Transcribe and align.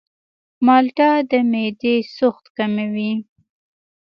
مالټه 0.65 1.09
د 1.29 1.31
معدې 1.51 1.95
سوخت 2.15 2.45
کموي. 2.57 3.11